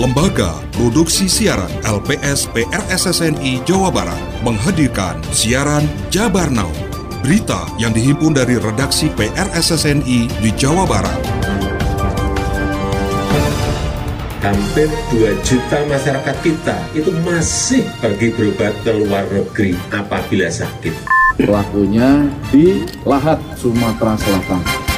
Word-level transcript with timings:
Lembaga 0.00 0.56
Produksi 0.72 1.28
Siaran 1.28 1.68
LPS 1.84 2.48
PRSSNI 2.56 3.60
Jawa 3.68 3.92
Barat 3.92 4.16
menghadirkan 4.40 5.20
siaran 5.28 5.84
Jabar 6.08 6.48
Now. 6.48 6.72
Berita 7.20 7.68
yang 7.76 7.92
dihimpun 7.92 8.32
dari 8.32 8.56
redaksi 8.56 9.12
PRSSNI 9.12 10.40
di 10.40 10.50
Jawa 10.56 10.88
Barat. 10.88 11.20
Hampir 14.40 14.88
2 15.12 15.36
juta 15.44 15.84
masyarakat 15.84 16.36
kita 16.40 16.80
itu 16.96 17.12
masih 17.20 17.84
pergi 18.00 18.32
berobat 18.32 18.72
ke 18.80 19.04
luar 19.04 19.28
negeri 19.28 19.76
apabila 19.92 20.48
sakit. 20.48 20.96
Pelakunya 21.44 22.24
di 22.48 22.88
Lahat, 23.04 23.36
Sumatera 23.52 24.16
Selatan. 24.16 24.89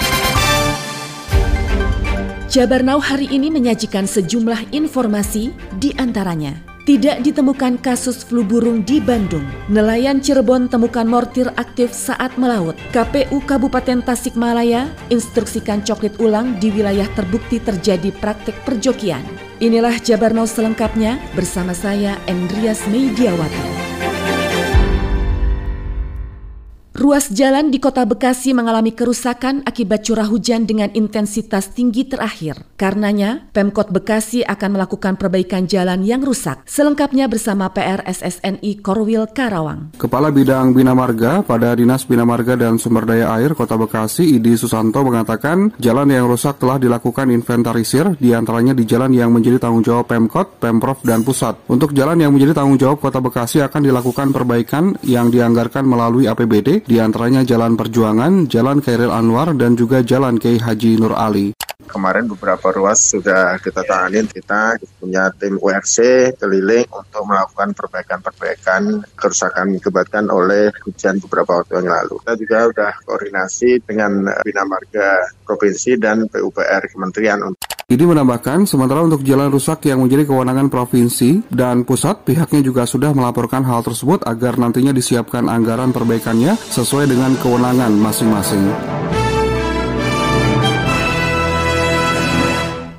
Jabar 2.52 2.84
Now 2.84 3.00
hari 3.00 3.32
ini 3.32 3.48
menyajikan 3.48 4.04
sejumlah 4.04 4.76
informasi 4.76 5.56
di 5.80 5.88
antaranya. 5.96 6.52
Tidak 6.84 7.24
ditemukan 7.24 7.80
kasus 7.80 8.20
flu 8.28 8.44
burung 8.44 8.84
di 8.84 9.00
Bandung. 9.00 9.48
Nelayan 9.72 10.20
Cirebon 10.20 10.68
temukan 10.68 11.08
mortir 11.08 11.48
aktif 11.56 11.96
saat 11.96 12.36
melaut. 12.36 12.76
KPU 12.92 13.40
Kabupaten 13.48 14.04
Tasikmalaya 14.04 14.84
instruksikan 15.08 15.80
coklit 15.80 16.20
ulang 16.20 16.60
di 16.60 16.68
wilayah 16.68 17.08
terbukti 17.16 17.56
terjadi 17.56 18.12
praktek 18.20 18.68
perjokian. 18.68 19.24
Inilah 19.64 19.96
Jabar 20.04 20.36
Now 20.36 20.44
selengkapnya 20.44 21.16
bersama 21.32 21.72
saya 21.72 22.20
Endrias 22.28 22.84
Mediawati. 22.84 23.71
Ruas 26.92 27.32
jalan 27.32 27.72
di 27.72 27.80
kota 27.80 28.04
Bekasi 28.04 28.52
mengalami 28.52 28.92
kerusakan 28.92 29.64
akibat 29.64 30.04
curah 30.04 30.28
hujan 30.28 30.68
dengan 30.68 30.92
intensitas 30.92 31.72
tinggi 31.72 32.04
terakhir. 32.04 32.68
Karenanya, 32.76 33.48
Pemkot 33.56 33.88
Bekasi 33.88 34.44
akan 34.44 34.76
melakukan 34.76 35.16
perbaikan 35.16 35.64
jalan 35.64 36.04
yang 36.04 36.20
rusak. 36.20 36.60
Selengkapnya 36.68 37.32
bersama 37.32 37.72
PRSSNI 37.72 38.84
Korwil 38.84 39.24
Karawang. 39.32 39.96
Kepala 39.96 40.28
Bidang 40.28 40.76
Bina 40.76 40.92
Marga 40.92 41.40
pada 41.40 41.72
Dinas 41.72 42.04
Bina 42.04 42.28
Marga 42.28 42.60
dan 42.60 42.76
Sumber 42.76 43.08
Daya 43.08 43.32
Air 43.40 43.56
Kota 43.56 43.80
Bekasi, 43.80 44.36
Idi 44.36 44.52
Susanto 44.60 45.00
mengatakan 45.00 45.72
jalan 45.80 46.12
yang 46.12 46.28
rusak 46.28 46.60
telah 46.60 46.76
dilakukan 46.76 47.32
inventarisir, 47.32 48.20
di 48.20 48.36
antaranya 48.36 48.76
di 48.76 48.84
jalan 48.84 49.16
yang 49.16 49.32
menjadi 49.32 49.64
tanggung 49.64 49.80
jawab 49.80 50.12
Pemkot, 50.12 50.60
Pemprov, 50.60 51.00
dan 51.00 51.24
Pusat. 51.24 51.72
Untuk 51.72 51.96
jalan 51.96 52.20
yang 52.20 52.36
menjadi 52.36 52.52
tanggung 52.52 52.76
jawab 52.76 53.00
Kota 53.00 53.24
Bekasi 53.24 53.64
akan 53.64 53.80
dilakukan 53.80 54.28
perbaikan 54.28 54.92
yang 55.08 55.32
dianggarkan 55.32 55.88
melalui 55.88 56.28
APBD 56.28 56.81
di 56.86 56.98
antaranya 56.98 57.46
Jalan 57.46 57.78
Perjuangan, 57.78 58.50
Jalan 58.50 58.82
Khairil 58.82 59.14
Anwar, 59.14 59.54
dan 59.54 59.78
juga 59.78 60.02
Jalan 60.02 60.38
Kiai 60.38 60.58
Haji 60.58 60.98
Nur 60.98 61.14
Ali. 61.14 61.54
Kemarin 61.82 62.24
beberapa 62.24 62.72
ruas 62.72 63.04
sudah 63.04 63.60
kita 63.60 63.84
tangani, 63.84 64.24
kita 64.24 64.80
punya 64.96 65.28
tim 65.36 65.60
URC 65.60 66.30
keliling 66.40 66.88
untuk 66.88 67.22
melakukan 67.28 67.76
perbaikan-perbaikan 67.76 69.04
kerusakan 69.12 69.76
kebaikan 69.76 70.32
oleh 70.32 70.72
hujan 70.88 71.20
beberapa 71.20 71.60
waktu 71.60 71.84
yang 71.84 71.92
lalu. 71.92 72.16
Kita 72.24 72.34
juga 72.40 72.58
sudah 72.72 72.92
koordinasi 73.04 73.84
dengan 73.84 74.24
Bina 74.40 74.64
Marga 74.64 75.36
Provinsi 75.44 76.00
dan 76.00 76.32
PUPR 76.32 76.88
Kementerian 76.88 77.44
untuk 77.44 77.71
Idi 77.92 78.08
menambahkan, 78.08 78.64
sementara 78.64 79.04
untuk 79.04 79.20
jalan 79.20 79.52
rusak 79.52 79.84
yang 79.84 80.00
menjadi 80.00 80.24
kewenangan 80.24 80.72
provinsi 80.72 81.44
dan 81.52 81.84
pusat, 81.84 82.24
pihaknya 82.24 82.64
juga 82.64 82.88
sudah 82.88 83.12
melaporkan 83.12 83.60
hal 83.68 83.84
tersebut 83.84 84.24
agar 84.24 84.56
nantinya 84.56 84.96
disiapkan 84.96 85.44
anggaran 85.44 85.92
perbaikannya 85.92 86.56
sesuai 86.56 87.12
dengan 87.12 87.36
kewenangan 87.36 87.92
masing-masing. 87.92 88.64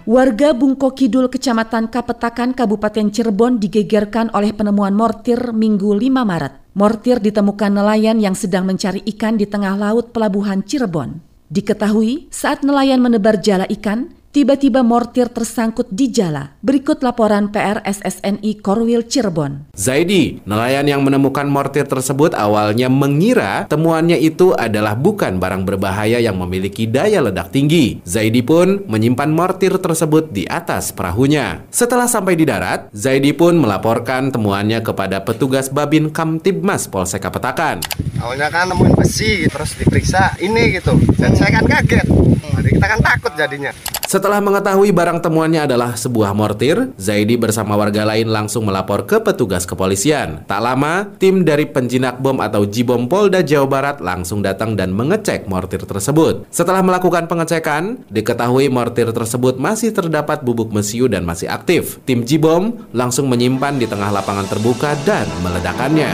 Warga 0.05 0.53
Bungko 0.53 0.94
Kidul, 0.94 1.25
Kecamatan 1.25 1.89
Kapetakan, 1.89 2.53
Kabupaten 2.53 3.09
Cirebon 3.09 3.58
digegerkan 3.58 4.30
oleh 4.38 4.54
penemuan 4.54 4.93
mortir 4.93 5.58
Minggu 5.58 5.89
5 5.89 6.21
Maret. 6.21 6.70
Mortir 6.77 7.17
ditemukan 7.17 7.81
nelayan 7.81 8.21
yang 8.21 8.37
sedang 8.37 8.70
mencari 8.70 9.02
ikan 9.10 9.42
di 9.42 9.49
tengah 9.49 9.73
laut 9.73 10.14
pelabuhan 10.14 10.61
Cirebon. 10.61 11.17
Diketahui 11.49 12.30
saat 12.30 12.61
nelayan 12.61 13.02
menebar 13.02 13.42
jala 13.42 13.65
ikan, 13.73 14.21
tiba-tiba 14.33 14.82
mortir 14.82 15.30
tersangkut 15.30 15.86
di 15.94 16.10
jala. 16.10 16.58
Berikut 16.66 17.05
laporan 17.05 17.54
PRSSNI 17.54 18.66
Korwil 18.66 19.05
Cirebon. 19.05 19.70
Zaidi, 19.77 20.42
nelayan 20.49 20.89
yang 20.89 21.05
menemukan 21.05 21.45
mortir 21.45 21.86
tersebut 21.86 22.33
awalnya 22.33 22.89
mengira 22.89 23.70
temuannya 23.70 24.17
itu 24.17 24.58
adalah 24.58 24.98
bukan 24.98 25.38
barang 25.38 25.70
berbahaya 25.70 26.17
yang 26.17 26.42
memiliki 26.42 26.89
daya 26.89 27.22
ledak 27.22 27.54
tinggi. 27.54 28.02
Zaidi 28.10 28.42
pun 28.42 28.82
menyimpan 28.89 29.30
mortir 29.30 29.77
tersebut 29.77 30.33
di 30.33 30.49
atas 30.49 30.89
perahunya. 30.89 31.70
Setelah 31.70 32.10
sampai 32.10 32.33
di 32.33 32.49
darat, 32.49 32.89
Zaidi 32.89 33.38
pun 33.38 33.54
melaporkan 33.61 34.33
temuannya 34.33 34.82
kepada 34.82 35.22
petugas 35.22 35.70
Babin 35.70 36.10
Kamtibmas 36.10 36.89
Polsek 36.89 37.22
Kapetakan. 37.22 37.86
Awalnya 38.17 38.49
kan 38.49 38.73
nemuin 38.73 38.98
besi, 38.98 39.45
terus 39.45 39.77
diperiksa 39.77 40.42
ini 40.42 40.82
gitu. 40.82 40.98
Dan 41.22 41.38
saya 41.38 41.61
kan 41.61 41.70
kaget. 41.70 42.08
Jadi 42.64 42.70
kita 42.82 42.88
kan 42.89 42.99
takut 43.04 43.33
jadinya. 43.38 43.92
Setelah 44.13 44.45
mengetahui 44.45 44.93
barang 44.93 45.25
temuannya 45.25 45.65
adalah 45.65 45.97
sebuah 45.97 46.37
mortir, 46.37 46.93
Zaidi 47.01 47.33
bersama 47.33 47.73
warga 47.73 48.05
lain 48.05 48.29
langsung 48.29 48.61
melapor 48.61 49.09
ke 49.09 49.17
petugas 49.17 49.65
kepolisian. 49.65 50.45
Tak 50.45 50.61
lama, 50.61 51.09
tim 51.17 51.41
dari 51.41 51.65
penjinak 51.65 52.21
bom 52.21 52.37
atau 52.37 52.61
Jibom 52.61 53.09
Polda 53.09 53.41
Jawa 53.41 53.65
Barat 53.65 53.97
langsung 54.05 54.45
datang 54.45 54.77
dan 54.77 54.93
mengecek 54.93 55.49
mortir 55.49 55.81
tersebut. 55.81 56.45
Setelah 56.53 56.85
melakukan 56.85 57.25
pengecekan, 57.25 58.05
diketahui 58.13 58.69
mortir 58.69 59.09
tersebut 59.09 59.57
masih 59.57 59.89
terdapat 59.89 60.45
bubuk 60.45 60.69
mesiu 60.69 61.09
dan 61.09 61.25
masih 61.25 61.49
aktif. 61.49 61.97
Tim 62.05 62.21
Jibom 62.21 62.85
langsung 62.93 63.25
menyimpan 63.33 63.81
di 63.81 63.89
tengah 63.89 64.13
lapangan 64.13 64.45
terbuka 64.45 64.93
dan 65.09 65.25
meledakannya. 65.41 66.13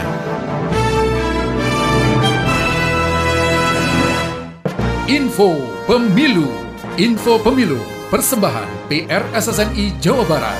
Info 5.04 5.52
Pemilu 5.84 6.69
Info 6.98 7.38
Pemilu, 7.38 7.78
persembahan 8.10 8.90
PRSSNI 8.90 10.02
Jawa 10.02 10.26
Barat. 10.26 10.58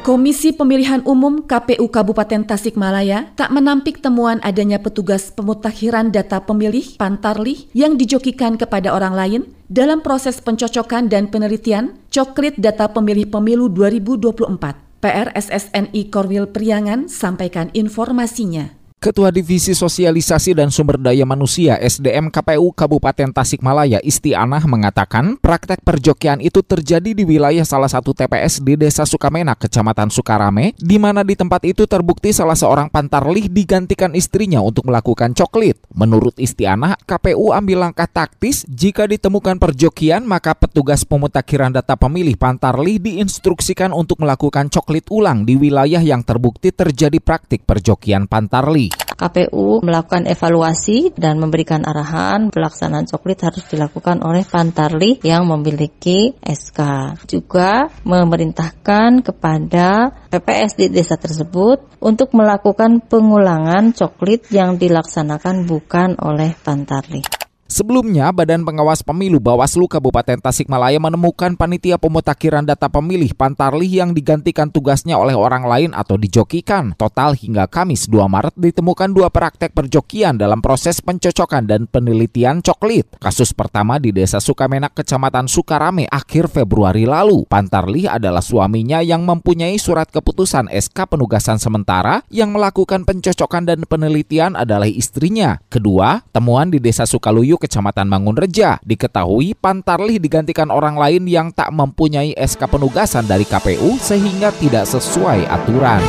Komisi 0.00 0.56
Pemilihan 0.56 1.04
Umum 1.04 1.44
KPU 1.44 1.92
Kabupaten 1.92 2.48
Tasikmalaya 2.48 3.28
tak 3.36 3.52
menampik 3.52 4.00
temuan 4.00 4.40
adanya 4.40 4.80
petugas 4.80 5.28
pemutakhiran 5.28 6.08
data 6.08 6.40
pemilih 6.40 6.96
Pantarlih 6.96 7.68
yang 7.76 8.00
dijokikan 8.00 8.56
kepada 8.56 8.96
orang 8.96 9.12
lain 9.12 9.42
dalam 9.68 10.00
proses 10.00 10.40
pencocokan 10.40 11.12
dan 11.12 11.28
penelitian 11.28 11.92
coklit 12.08 12.56
data 12.56 12.88
pemilih 12.88 13.28
pemilu 13.28 13.68
2024. 13.68 15.04
PRSSNI 15.04 16.00
Korwil 16.08 16.48
Priangan 16.48 17.12
sampaikan 17.12 17.68
informasinya. 17.76 18.77
Ketua 18.98 19.30
Divisi 19.30 19.78
Sosialisasi 19.78 20.58
dan 20.58 20.74
Sumber 20.74 20.98
Daya 20.98 21.22
Manusia 21.22 21.78
SDM 21.78 22.34
KPU 22.34 22.74
Kabupaten 22.74 23.30
Tasikmalaya 23.30 24.02
Istianah 24.02 24.66
mengatakan 24.66 25.38
praktek 25.38 25.86
perjokian 25.86 26.42
itu 26.42 26.66
terjadi 26.66 27.14
di 27.14 27.22
wilayah 27.22 27.62
salah 27.62 27.86
satu 27.86 28.10
TPS 28.10 28.58
di 28.58 28.74
Desa 28.74 29.06
Sukamena, 29.06 29.54
Kecamatan 29.54 30.10
Sukarame, 30.10 30.74
di 30.82 30.98
mana 30.98 31.22
di 31.22 31.38
tempat 31.38 31.62
itu 31.62 31.86
terbukti 31.86 32.34
salah 32.34 32.58
seorang 32.58 32.90
pantarlih 32.90 33.46
digantikan 33.46 34.18
istrinya 34.18 34.58
untuk 34.66 34.90
melakukan 34.90 35.30
coklit. 35.30 35.78
Menurut 35.94 36.34
Istianah, 36.34 36.98
KPU 36.98 37.54
ambil 37.54 37.86
langkah 37.86 38.10
taktis 38.10 38.66
jika 38.66 39.06
ditemukan 39.06 39.62
perjokian 39.62 40.26
maka 40.26 40.58
petugas 40.58 41.06
pemutakhiran 41.06 41.70
data 41.70 41.94
pemilih 41.94 42.34
pantarlih 42.34 42.98
diinstruksikan 42.98 43.94
untuk 43.94 44.18
melakukan 44.26 44.66
coklit 44.66 45.06
ulang 45.14 45.46
di 45.46 45.54
wilayah 45.54 46.02
yang 46.02 46.26
terbukti 46.26 46.74
terjadi 46.74 47.22
praktik 47.22 47.62
perjokian 47.62 48.26
pantarlih. 48.26 48.87
KPU 48.92 49.82
melakukan 49.82 50.30
evaluasi 50.30 51.10
dan 51.16 51.42
memberikan 51.42 51.82
arahan 51.82 52.54
pelaksanaan 52.54 53.08
coklit 53.10 53.42
harus 53.42 53.64
dilakukan 53.66 54.22
oleh 54.22 54.46
Pantarli 54.46 55.18
yang 55.26 55.48
memiliki 55.50 56.36
SK. 56.38 56.80
Juga 57.26 57.90
memerintahkan 58.06 59.26
kepada 59.26 60.14
PPS 60.30 60.78
di 60.78 60.86
desa 60.92 61.18
tersebut 61.18 61.98
untuk 61.98 62.30
melakukan 62.36 63.02
pengulangan 63.02 63.90
coklit 63.90 64.54
yang 64.54 64.78
dilaksanakan 64.78 65.66
bukan 65.66 66.14
oleh 66.22 66.54
Pantarli. 66.54 67.47
Sebelumnya, 67.68 68.32
Badan 68.32 68.64
Pengawas 68.64 69.04
Pemilu 69.04 69.44
Bawaslu 69.44 69.92
Kabupaten 69.92 70.40
Tasikmalaya 70.40 70.96
menemukan 70.96 71.52
panitia 71.52 72.00
pemutakhiran 72.00 72.64
data 72.64 72.88
pemilih 72.88 73.36
Pantarlih 73.36 73.92
yang 73.92 74.16
digantikan 74.16 74.72
tugasnya 74.72 75.20
oleh 75.20 75.36
orang 75.36 75.68
lain 75.68 75.92
atau 75.92 76.16
dijokikan. 76.16 76.96
Total 76.96 77.36
hingga 77.36 77.68
Kamis 77.68 78.08
2 78.08 78.24
Maret 78.24 78.56
ditemukan 78.56 79.12
dua 79.12 79.28
praktek 79.28 79.76
perjokian 79.76 80.40
dalam 80.40 80.64
proses 80.64 81.04
pencocokan 81.04 81.68
dan 81.68 81.84
penelitian 81.84 82.64
coklit. 82.64 83.20
Kasus 83.20 83.52
pertama 83.52 84.00
di 84.00 84.16
Desa 84.16 84.40
Sukamenak, 84.40 84.96
Kecamatan 84.96 85.44
Sukarame 85.44 86.08
akhir 86.08 86.48
Februari 86.48 87.04
lalu. 87.04 87.44
Pantarlih 87.52 88.08
adalah 88.08 88.40
suaminya 88.40 89.04
yang 89.04 89.28
mempunyai 89.28 89.76
surat 89.76 90.08
keputusan 90.08 90.72
SK 90.72 91.04
penugasan 91.04 91.60
sementara 91.60 92.24
yang 92.32 92.48
melakukan 92.48 93.04
pencocokan 93.04 93.68
dan 93.68 93.84
penelitian 93.84 94.56
adalah 94.56 94.88
istrinya. 94.88 95.60
Kedua, 95.68 96.24
temuan 96.32 96.72
di 96.72 96.80
Desa 96.80 97.04
Sukaluyu 97.04 97.57
Kecamatan 97.58 98.06
Mangunreja. 98.06 98.78
Diketahui 98.86 99.58
Pantarlih 99.58 100.16
digantikan 100.22 100.70
orang 100.70 100.94
lain 100.94 101.26
yang 101.26 101.50
tak 101.50 101.74
mempunyai 101.74 102.32
SK 102.38 102.70
penugasan 102.70 103.26
dari 103.26 103.42
KPU 103.42 103.98
sehingga 103.98 104.54
tidak 104.56 104.86
sesuai 104.86 105.44
aturan. 105.50 106.00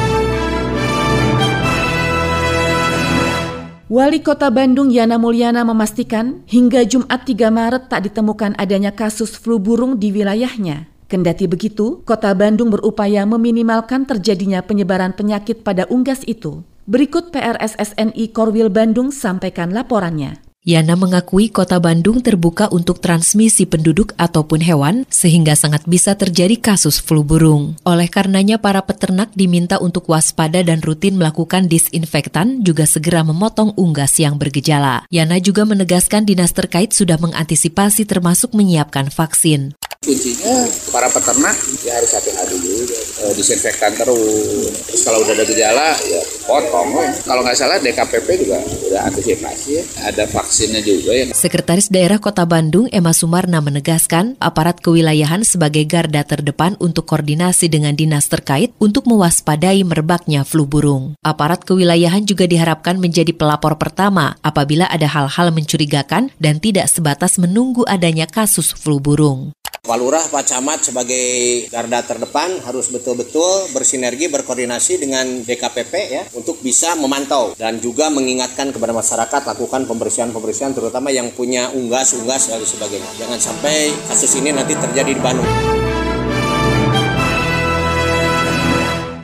Wali 3.90 4.22
Kota 4.22 4.54
Bandung 4.54 4.94
Yana 4.94 5.18
Mulyana 5.18 5.66
memastikan 5.66 6.46
hingga 6.46 6.86
Jumat 6.86 7.25
3 7.25 7.50
Maret 7.50 7.90
tak 7.90 8.06
ditemukan 8.06 8.54
adanya 8.62 8.94
kasus 8.94 9.34
flu 9.34 9.57
burung 9.57 9.98
di 9.98 10.13
wilayahnya. 10.13 10.86
Kendati 11.10 11.50
begitu, 11.50 12.06
Kota 12.06 12.38
Bandung 12.38 12.69
berupaya 12.69 13.25
meminimalkan 13.25 14.06
terjadinya 14.06 14.62
penyebaran 14.62 15.18
penyakit 15.18 15.66
pada 15.66 15.90
unggas 15.90 16.22
itu. 16.30 16.62
Berikut 16.86 17.34
PRSSNI 17.34 18.30
Korwil 18.30 18.69
Bandung 18.69 19.10
sampaikan 19.10 19.74
laporannya. 19.74 20.49
Yana 20.67 21.00
mengakui 21.00 21.47
kota 21.47 21.79
Bandung 21.79 22.19
terbuka 22.19 22.67
untuk 22.67 23.00
transmisi 23.00 23.63
penduduk 23.63 24.11
ataupun 24.19 24.59
hewan 24.59 25.07
sehingga 25.07 25.56
sangat 25.56 25.88
bisa 25.88 26.19
terjadi 26.19 26.59
kasus 26.59 27.00
flu 27.00 27.23
burung. 27.23 27.79
Oleh 27.88 28.11
karenanya 28.11 28.59
para 28.59 28.83
peternak 28.83 29.31
diminta 29.33 29.79
untuk 29.79 30.11
waspada 30.11 30.59
dan 30.59 30.83
rutin 30.83 31.15
melakukan 31.15 31.71
disinfektan 31.71 32.59
juga 32.59 32.83
segera 32.83 33.23
memotong 33.23 33.71
unggas 33.79 34.19
yang 34.19 34.35
bergejala. 34.35 35.07
Yana 35.07 35.39
juga 35.39 35.63
menegaskan 35.63 36.27
dinas 36.27 36.51
terkait 36.51 36.91
sudah 36.91 37.15
mengantisipasi 37.15 38.03
termasuk 38.03 38.51
menyiapkan 38.51 39.07
vaksin 39.07 39.79
kuncinya 40.10 40.66
para 40.90 41.06
peternak 41.12 41.54
ya 41.86 41.94
harus 42.00 42.12
hati-hati 42.18 42.57
dulu 42.57 42.81
e, 43.19 43.24
disinfektan 43.38 43.94
terus. 43.94 44.72
Terus 44.90 45.01
kalau 45.06 45.22
udah 45.22 45.38
ada 45.38 45.46
gejala 45.46 45.92
ya 46.07 46.22
potong. 46.50 46.90
Kalau 47.28 47.42
nggak 47.46 47.54
salah 47.54 47.78
DKPP 47.78 48.28
juga 48.42 48.57
udah 48.63 49.01
antisipasi. 49.06 49.69
Ya. 49.69 49.84
ada 50.10 50.25
vaksinnya 50.25 50.81
juga 50.81 51.13
ya 51.13 51.30
Sekretaris 51.36 51.94
Daerah 51.94 52.18
Kota 52.18 52.42
Bandung 52.48 52.90
Emma 52.90 53.13
Sumarna 53.13 53.62
menegaskan 53.62 54.34
aparat 54.42 54.81
kewilayahan 54.81 55.46
sebagai 55.46 55.86
garda 55.86 56.25
terdepan 56.25 56.74
untuk 56.81 57.06
koordinasi 57.06 57.69
dengan 57.69 57.94
dinas 57.94 58.25
terkait 58.31 58.74
untuk 58.81 59.06
mewaspadai 59.06 59.86
merebaknya 59.86 60.42
flu 60.42 60.66
burung. 60.66 61.13
Aparat 61.22 61.68
kewilayahan 61.68 62.25
juga 62.25 62.50
diharapkan 62.50 62.98
menjadi 62.98 63.36
pelapor 63.36 63.78
pertama 63.78 64.40
apabila 64.42 64.90
ada 64.90 65.06
hal-hal 65.06 65.54
mencurigakan 65.54 66.34
dan 66.42 66.57
tidak 66.57 66.90
sebatas 66.90 67.38
menunggu 67.38 67.86
adanya 67.86 68.25
kasus 68.25 68.74
flu 68.74 68.98
burung 68.98 69.54
Pak 69.89 69.97
Lurah, 69.97 70.21
Pak 70.21 70.45
Camat 70.45 70.86
sebagai 70.86 71.65
garda 71.74 72.06
terdepan 72.06 72.62
harus 72.62 72.94
betul-betul 72.94 73.74
bersinergi, 73.74 74.30
berkoordinasi 74.30 75.01
dengan 75.01 75.25
DKPP 75.41 75.94
ya 76.13 76.24
untuk 76.38 76.62
bisa 76.62 76.94
memantau 76.94 77.57
dan 77.57 77.81
juga 77.81 78.13
mengingatkan 78.13 78.69
kepada 78.69 78.94
masyarakat 78.94 79.50
lakukan 79.50 79.89
pembersihan-pembersihan 79.89 80.77
terutama 80.77 81.09
yang 81.09 81.33
punya 81.33 81.74
unggas-unggas 81.74 82.53
dan 82.53 82.62
sebagainya. 82.62 83.09
Jangan 83.18 83.41
sampai 83.41 83.89
kasus 84.06 84.30
ini 84.38 84.53
nanti 84.53 84.77
terjadi 84.77 85.09
di 85.09 85.21
Bandung. 85.25 85.50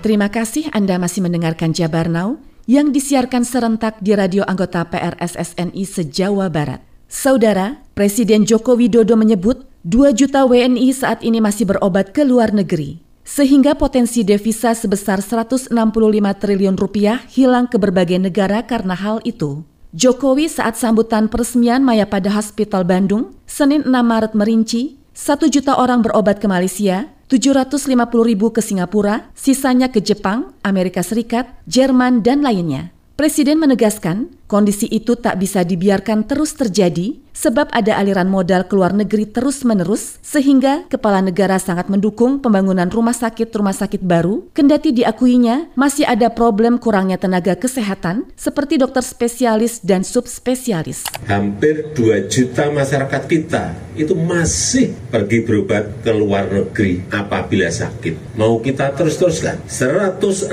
Terima 0.01 0.33
kasih 0.33 0.73
Anda 0.73 0.97
masih 0.97 1.29
mendengarkan 1.29 1.77
Jabar 1.77 2.09
Now 2.09 2.41
yang 2.65 2.89
disiarkan 2.89 3.45
serentak 3.45 4.01
di 4.01 4.17
radio 4.17 4.41
anggota 4.49 4.81
PRSSNI 4.89 5.85
se-Jawa 5.85 6.49
Barat. 6.49 6.81
Saudara, 7.05 7.85
Presiden 7.93 8.49
Joko 8.49 8.73
Widodo 8.73 9.13
menyebut 9.13 9.74
2 9.85 10.17
juta 10.17 10.49
WNI 10.49 10.89
saat 10.97 11.21
ini 11.21 11.37
masih 11.37 11.69
berobat 11.69 12.09
ke 12.09 12.25
luar 12.25 12.49
negeri, 12.49 13.05
sehingga 13.21 13.77
potensi 13.77 14.25
devisa 14.25 14.73
sebesar 14.73 15.21
165 15.21 15.69
triliun 16.41 16.73
rupiah 16.73 17.21
hilang 17.29 17.69
ke 17.69 17.77
berbagai 17.77 18.17
negara 18.17 18.65
karena 18.65 18.97
hal 18.97 19.21
itu. 19.21 19.61
Jokowi 19.93 20.49
saat 20.49 20.73
sambutan 20.73 21.29
peresmian 21.29 21.85
Mayapada 21.85 22.33
Hospital 22.33 22.81
Bandung, 22.81 23.37
Senin 23.45 23.85
6 23.85 23.93
Maret 23.93 24.33
merinci, 24.33 24.97
1 25.13 25.53
juta 25.53 25.77
orang 25.77 26.01
berobat 26.01 26.41
ke 26.41 26.49
Malaysia, 26.49 27.05
750 27.29 27.93
ribu 28.25 28.49
ke 28.49 28.65
Singapura, 28.65 29.29
sisanya 29.37 29.93
ke 29.93 30.01
Jepang, 30.01 30.57
Amerika 30.65 31.05
Serikat, 31.05 31.45
Jerman, 31.69 32.25
dan 32.25 32.41
lainnya. 32.41 32.89
Presiden 33.21 33.61
menegaskan, 33.61 34.33
kondisi 34.45 34.85
itu 34.89 35.17
tak 35.17 35.41
bisa 35.41 35.65
dibiarkan 35.65 36.25
terus 36.29 36.53
terjadi 36.53 37.17
sebab 37.35 37.67
ada 37.75 37.99
aliran 37.99 38.31
modal 38.31 38.63
ke 38.63 38.73
luar 38.73 38.95
negeri 38.95 39.27
terus-menerus 39.27 40.17
sehingga 40.23 40.87
kepala 40.87 41.19
negara 41.19 41.59
sangat 41.59 41.91
mendukung 41.91 42.39
pembangunan 42.39 42.87
rumah 42.87 43.11
sakit-rumah 43.11 43.75
sakit 43.75 43.99
baru 43.99 44.47
kendati 44.55 44.95
diakuinya 44.95 45.75
masih 45.75 46.07
ada 46.07 46.31
problem 46.31 46.79
kurangnya 46.79 47.19
tenaga 47.19 47.59
kesehatan 47.59 48.31
seperti 48.39 48.79
dokter 48.79 49.03
spesialis 49.03 49.83
dan 49.83 50.07
subspesialis. 50.07 51.03
Hampir 51.27 51.91
2 51.91 52.31
juta 52.31 52.71
masyarakat 52.71 53.23
kita 53.27 53.75
itu 53.95 54.11
masih 54.15 54.91
pergi 55.07 55.43
berobat 55.43 56.03
ke 56.03 56.11
luar 56.11 56.51
negeri 56.51 57.03
apabila 57.11 57.71
sakit. 57.71 58.35
Mau 58.35 58.59
kita 58.59 58.91
terus-teruskan. 58.91 59.63
165 59.67 60.51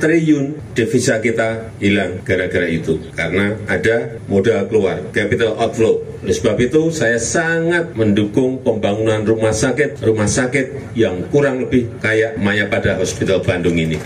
triliun 0.00 0.44
devisa 0.72 1.20
kita 1.20 1.76
hilang 1.78 2.24
gara-gara 2.24 2.68
itu. 2.68 2.79
Karena 3.14 3.56
ada 3.68 4.20
modal 4.26 4.66
keluar, 4.66 5.00
capital 5.12 5.56
outflow. 5.56 6.00
Oleh 6.20 6.36
sebab 6.36 6.56
itu 6.60 6.92
saya 6.92 7.16
sangat 7.16 7.96
mendukung 7.96 8.60
pembangunan 8.60 9.24
rumah 9.24 9.56
sakit, 9.56 10.04
rumah 10.04 10.28
sakit 10.28 10.96
yang 10.96 11.24
kurang 11.32 11.64
lebih 11.64 11.88
kayak 12.04 12.36
Maya 12.36 12.68
pada 12.68 13.00
Hospital 13.00 13.40
Bandung 13.40 13.76
ini. 13.76 13.96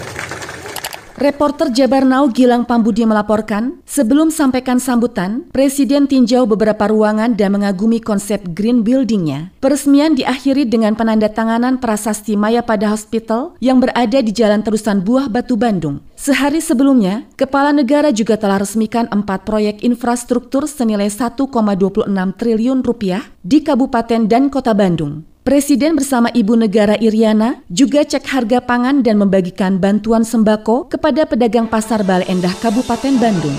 Reporter 1.15 1.71
Jabar 1.71 2.03
Now 2.03 2.27
Gilang 2.27 2.67
Pambudi 2.67 3.07
melaporkan, 3.07 3.79
sebelum 3.87 4.35
sampaikan 4.35 4.83
sambutan, 4.83 5.47
Presiden 5.55 6.11
tinjau 6.11 6.43
beberapa 6.43 6.91
ruangan 6.91 7.39
dan 7.39 7.55
mengagumi 7.55 8.03
konsep 8.03 8.43
green 8.51 8.83
buildingnya. 8.83 9.55
Peresmian 9.63 10.19
diakhiri 10.19 10.67
dengan 10.67 10.99
penandatanganan 10.99 11.79
prasasti 11.79 12.35
Maya 12.35 12.67
pada 12.67 12.91
Hospital 12.91 13.55
yang 13.63 13.79
berada 13.79 14.19
di 14.19 14.35
Jalan 14.35 14.67
Terusan 14.67 15.07
Buah 15.07 15.31
Batu 15.31 15.55
Bandung. 15.55 16.03
Sehari 16.19 16.59
sebelumnya, 16.59 17.23
Kepala 17.39 17.71
Negara 17.71 18.11
juga 18.11 18.35
telah 18.35 18.59
resmikan 18.59 19.07
empat 19.07 19.47
proyek 19.47 19.87
infrastruktur 19.87 20.67
senilai 20.67 21.07
1,26 21.07 22.11
triliun 22.11 22.83
rupiah 22.83 23.23
di 23.47 23.63
Kabupaten 23.63 24.27
dan 24.27 24.51
Kota 24.51 24.75
Bandung. 24.75 25.23
Presiden 25.45 25.93
bersama 25.93 26.33
Ibu 26.33 26.57
Negara 26.57 26.97
Iriana 26.97 27.61
juga 27.69 28.01
cek 28.01 28.25
harga 28.33 28.65
pangan 28.65 29.05
dan 29.05 29.21
membagikan 29.21 29.77
bantuan 29.77 30.25
sembako 30.25 30.89
kepada 30.89 31.29
pedagang 31.29 31.69
pasar 31.69 32.01
Bale 32.01 32.25
Endah 32.33 32.57
Kabupaten 32.65 33.13
Bandung. 33.21 33.53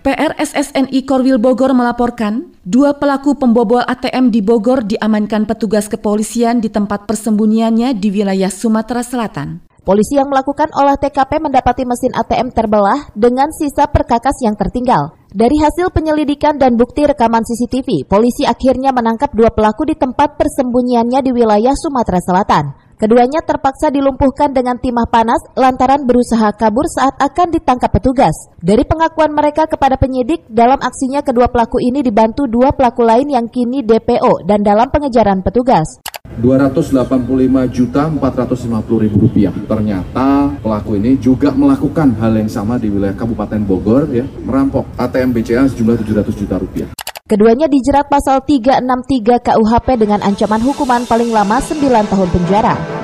PRSSNI 0.00 1.04
Korwil 1.04 1.36
Bogor 1.36 1.76
melaporkan, 1.76 2.48
dua 2.64 2.96
pelaku 2.96 3.36
pembobol 3.36 3.84
ATM 3.84 4.32
di 4.32 4.40
Bogor 4.40 4.80
diamankan 4.88 5.44
petugas 5.44 5.92
kepolisian 5.92 6.64
di 6.64 6.72
tempat 6.72 7.04
persembunyiannya 7.04 7.92
di 8.00 8.08
wilayah 8.08 8.48
Sumatera 8.48 9.04
Selatan. 9.04 9.60
Polisi 9.84 10.16
yang 10.16 10.32
melakukan 10.32 10.72
olah 10.72 10.96
TKP 10.96 11.36
mendapati 11.36 11.84
mesin 11.84 12.16
ATM 12.16 12.48
terbelah 12.56 13.12
dengan 13.12 13.52
sisa 13.52 13.84
perkakas 13.92 14.40
yang 14.40 14.56
tertinggal. 14.56 15.19
Dari 15.30 15.62
hasil 15.62 15.94
penyelidikan 15.94 16.58
dan 16.58 16.74
bukti 16.74 17.06
rekaman 17.06 17.46
CCTV, 17.46 18.02
polisi 18.10 18.42
akhirnya 18.42 18.90
menangkap 18.90 19.30
dua 19.30 19.54
pelaku 19.54 19.86
di 19.86 19.94
tempat 19.94 20.34
persembunyiannya 20.34 21.22
di 21.22 21.30
wilayah 21.30 21.70
Sumatera 21.70 22.18
Selatan. 22.18 22.64
Keduanya 22.98 23.38
terpaksa 23.46 23.94
dilumpuhkan 23.94 24.50
dengan 24.50 24.82
timah 24.82 25.06
panas 25.06 25.38
lantaran 25.54 26.02
berusaha 26.02 26.50
kabur 26.58 26.82
saat 26.90 27.14
akan 27.22 27.46
ditangkap 27.54 27.94
petugas. 27.94 28.34
Dari 28.58 28.82
pengakuan 28.82 29.30
mereka 29.30 29.70
kepada 29.70 29.94
penyidik, 29.94 30.50
dalam 30.50 30.82
aksinya 30.82 31.22
kedua 31.22 31.46
pelaku 31.46 31.78
ini 31.78 32.02
dibantu 32.02 32.50
dua 32.50 32.74
pelaku 32.74 33.06
lain 33.06 33.30
yang 33.30 33.46
kini 33.46 33.86
DPO 33.86 34.44
dan 34.50 34.66
dalam 34.66 34.90
pengejaran 34.90 35.46
petugas. 35.46 36.09
285 36.38 37.74
juta 37.74 38.06
450 38.06 39.02
ribu 39.02 39.16
rupiah. 39.26 39.50
Ternyata 39.50 40.54
pelaku 40.62 40.94
ini 40.94 41.18
juga 41.18 41.50
melakukan 41.50 42.14
hal 42.22 42.38
yang 42.38 42.46
sama 42.46 42.78
di 42.78 42.86
wilayah 42.86 43.18
Kabupaten 43.18 43.60
Bogor 43.66 44.06
ya, 44.14 44.22
merampok 44.46 44.86
ATM 44.94 45.34
BCA 45.34 45.66
sejumlah 45.66 45.98
700 46.06 46.30
juta 46.38 46.56
rupiah. 46.60 46.88
Keduanya 47.30 47.70
dijerat 47.70 48.10
pasal 48.10 48.42
363 48.42 49.38
KUHP 49.38 49.88
dengan 50.02 50.18
ancaman 50.18 50.58
hukuman 50.62 51.06
paling 51.06 51.30
lama 51.30 51.62
9 51.62 52.10
tahun 52.10 52.28
penjara. 52.34 52.99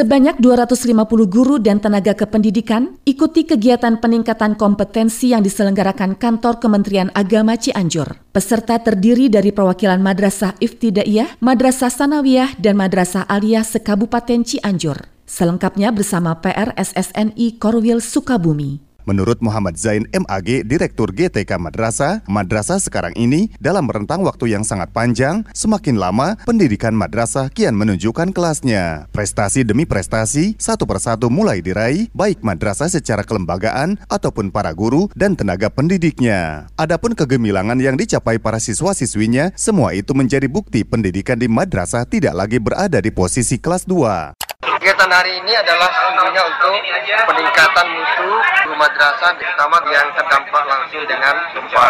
Sebanyak 0.00 0.40
250 0.40 0.96
guru 1.28 1.60
dan 1.60 1.76
tenaga 1.76 2.16
kependidikan 2.16 2.96
ikuti 3.04 3.44
kegiatan 3.44 4.00
peningkatan 4.00 4.56
kompetensi 4.56 5.36
yang 5.36 5.44
diselenggarakan 5.44 6.16
Kantor 6.16 6.56
Kementerian 6.56 7.12
Agama 7.12 7.60
Cianjur. 7.60 8.16
Peserta 8.32 8.80
terdiri 8.80 9.28
dari 9.28 9.52
perwakilan 9.52 10.00
Madrasah 10.00 10.56
Iftidaiyah, 10.56 11.44
Madrasah 11.44 11.92
Sanawiyah, 11.92 12.56
dan 12.56 12.80
Madrasah 12.80 13.28
Aliyah 13.28 13.60
sekabupaten 13.60 14.40
Cianjur. 14.40 15.04
Selengkapnya 15.28 15.92
bersama 15.92 16.32
PR 16.40 16.72
SSNI 16.80 17.60
Korwil 17.60 18.00
Sukabumi. 18.00 18.89
Menurut 19.10 19.42
Muhammad 19.42 19.74
Zain 19.74 20.06
MAG, 20.14 20.62
Direktur 20.62 21.10
GTK 21.10 21.58
Madrasah, 21.58 22.22
madrasah 22.30 22.78
sekarang 22.78 23.10
ini 23.18 23.50
dalam 23.58 23.90
rentang 23.90 24.22
waktu 24.22 24.54
yang 24.54 24.62
sangat 24.62 24.94
panjang, 24.94 25.42
semakin 25.50 25.98
lama 25.98 26.38
pendidikan 26.46 26.94
madrasah 26.94 27.50
kian 27.50 27.74
menunjukkan 27.74 28.30
kelasnya. 28.30 29.10
Prestasi 29.10 29.66
demi 29.66 29.82
prestasi, 29.82 30.54
satu 30.62 30.86
persatu 30.86 31.26
mulai 31.26 31.58
diraih, 31.58 32.06
baik 32.14 32.46
madrasah 32.46 32.86
secara 32.86 33.26
kelembagaan 33.26 33.98
ataupun 34.06 34.54
para 34.54 34.70
guru 34.78 35.10
dan 35.18 35.34
tenaga 35.34 35.74
pendidiknya. 35.74 36.70
Adapun 36.78 37.18
kegemilangan 37.18 37.82
yang 37.82 37.98
dicapai 37.98 38.38
para 38.38 38.62
siswa-siswinya, 38.62 39.50
semua 39.58 39.90
itu 39.90 40.14
menjadi 40.14 40.46
bukti 40.46 40.86
pendidikan 40.86 41.34
di 41.34 41.50
madrasah 41.50 42.06
tidak 42.06 42.38
lagi 42.38 42.62
berada 42.62 43.02
di 43.02 43.10
posisi 43.10 43.58
kelas 43.58 43.90
2. 43.90 44.49
Kegiatan 44.80 45.12
hari 45.12 45.36
ini 45.44 45.52
adalah 45.52 45.92
tentunya 45.92 46.40
untuk 46.40 46.72
peningkatan 47.28 47.86
mutu 47.92 48.32
madrasah, 48.80 49.36
terutama 49.36 49.76
yang 49.92 50.08
terdampak 50.16 50.64
langsung 50.64 51.04
dengan 51.04 51.36
gempa. 51.52 51.88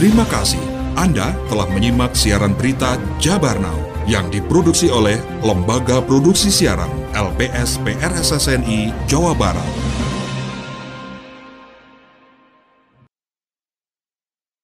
Terima 0.00 0.24
kasih. 0.32 0.56
Anda 0.96 1.36
telah 1.52 1.68
menyimak 1.68 2.16
siaran 2.16 2.56
berita 2.56 2.96
Jabar 3.20 3.60
Now 3.60 3.76
yang 4.08 4.32
diproduksi 4.32 4.88
oleh 4.88 5.20
Lembaga 5.44 6.00
Produksi 6.00 6.48
Siaran 6.48 6.88
LPS 7.12 7.76
PRSSNI 7.84 9.04
Jawa 9.04 9.36
Barat. 9.36 9.68